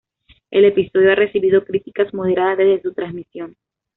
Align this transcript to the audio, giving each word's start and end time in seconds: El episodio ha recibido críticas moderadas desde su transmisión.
El 0.49 0.65
episodio 0.65 1.11
ha 1.11 1.15
recibido 1.15 1.63
críticas 1.63 2.11
moderadas 2.11 2.57
desde 2.57 2.81
su 2.81 2.91
transmisión. 2.95 3.55